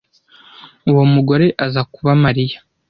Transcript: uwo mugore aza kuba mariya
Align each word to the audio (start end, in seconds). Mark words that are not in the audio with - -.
uwo 0.91 1.03
mugore 1.13 1.45
aza 1.65 1.81
kuba 1.93 2.11
mariya 2.23 2.57